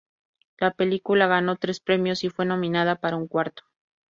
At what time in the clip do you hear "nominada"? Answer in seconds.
2.43-2.95